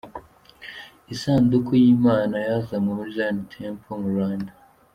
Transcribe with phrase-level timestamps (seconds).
[1.13, 4.51] Isanduku y'Imana yazanywe muri Zion Temple mu Rwanda.